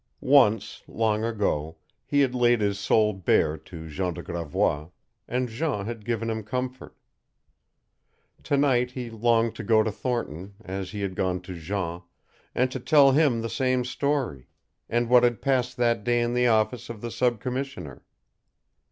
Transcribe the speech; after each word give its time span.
Once, 0.33 0.81
long 0.87 1.23
ago, 1.23 1.77
he 2.07 2.21
had 2.21 2.33
laid 2.33 2.59
his 2.59 2.79
soul 2.79 3.13
bare 3.13 3.55
to 3.55 3.87
Jean 3.87 4.15
de 4.15 4.23
Gravois, 4.23 4.87
and 5.27 5.47
Jean 5.47 5.85
had 5.85 6.03
given 6.05 6.27
him 6.27 6.43
comfort. 6.43 6.97
To 8.45 8.57
night 8.57 8.89
he 8.89 9.11
longed 9.11 9.53
to 9.57 9.63
go 9.63 9.83
to 9.83 9.91
Thornton, 9.91 10.55
as 10.65 10.89
he 10.89 11.01
had 11.01 11.13
gone 11.13 11.39
to 11.41 11.53
Jean, 11.53 12.01
and 12.55 12.71
to 12.71 12.79
tell 12.79 13.11
him 13.11 13.41
the 13.41 13.47
same 13.47 13.85
story, 13.85 14.47
and 14.89 15.07
what 15.07 15.21
had 15.21 15.39
passed 15.39 15.77
that 15.77 16.03
day 16.03 16.19
in 16.21 16.33
the 16.33 16.47
office 16.47 16.89
of 16.89 17.01
the 17.01 17.11
sub 17.11 17.39
commissioner. 17.39 18.03